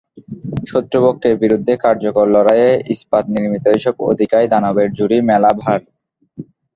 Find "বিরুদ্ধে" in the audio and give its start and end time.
1.41-1.73